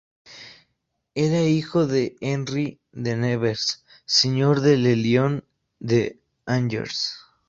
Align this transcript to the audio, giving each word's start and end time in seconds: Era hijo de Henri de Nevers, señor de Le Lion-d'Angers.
Era 1.13 1.41
hijo 1.43 1.85
de 1.85 2.15
Henri 2.21 2.79
de 2.91 3.15
Nevers, 3.15 3.85
señor 4.07 4.61
de 4.61 4.77
Le 4.77 4.95
Lion-d'Angers. 4.95 7.17